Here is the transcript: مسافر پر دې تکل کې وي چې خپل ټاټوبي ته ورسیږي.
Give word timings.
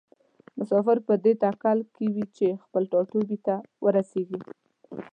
مسافر 0.57 0.97
پر 1.07 1.15
دې 1.23 1.33
تکل 1.43 1.77
کې 1.95 2.05
وي 2.15 2.25
چې 2.37 2.47
خپل 2.63 2.83
ټاټوبي 2.91 3.37
ته 3.45 3.55
ورسیږي. 3.83 4.39